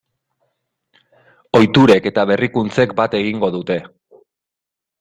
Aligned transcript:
Ohiturek 1.59 2.09
eta 2.13 2.25
berrikuntzek 2.31 2.99
bat 3.03 3.19
egingo 3.21 3.53
dute. 3.59 3.81